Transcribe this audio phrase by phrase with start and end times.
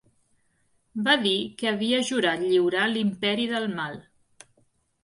[1.07, 4.05] Va dir que havia jurat lliurar l'imperi del mal.